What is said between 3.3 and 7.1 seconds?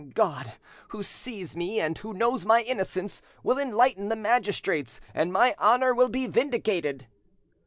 will enlighten the magistrates, and my honour will be vindicated."